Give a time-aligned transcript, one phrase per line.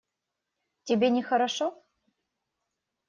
[0.87, 1.67] Тебе нехорошо?